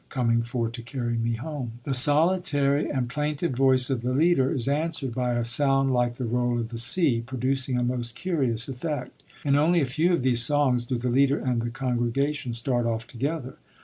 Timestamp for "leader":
4.15-4.51, 11.11-11.37